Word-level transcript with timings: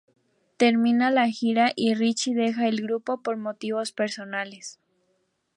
Termina 0.57 1.11
la 1.11 1.27
gira 1.29 1.73
y 1.75 1.93
"Richie" 1.93 2.33
deja 2.33 2.67
el 2.67 2.81
grupo 2.81 3.21
por 3.21 3.37
motivos 3.37 3.91
personales. 3.91 4.79